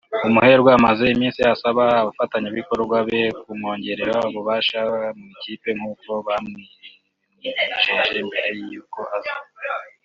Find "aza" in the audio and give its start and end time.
9.17-9.35